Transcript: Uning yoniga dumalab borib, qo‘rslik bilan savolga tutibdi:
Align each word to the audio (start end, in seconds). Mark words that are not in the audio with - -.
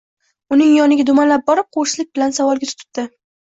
Uning 0.55 0.71
yoniga 0.77 1.05
dumalab 1.09 1.43
borib, 1.51 1.67
qo‘rslik 1.77 2.11
bilan 2.19 2.35
savolga 2.39 2.73
tutibdi: 2.73 3.07